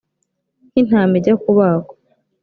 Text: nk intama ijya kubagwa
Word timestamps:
nk 0.71 0.75
intama 0.81 1.13
ijya 1.19 1.35
kubagwa 1.43 1.93